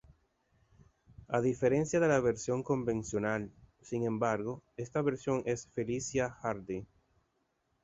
A 1.27 1.41
diferencia 1.41 1.99
de 1.99 2.07
la 2.07 2.19
versión 2.19 2.63
convencional, 2.63 3.51
sin 3.83 4.03
embargo, 4.03 4.63
esta 4.75 5.03
versión 5.03 5.43
es 5.45 5.67
Felicia 5.67 6.31
Hardy. 6.41 6.87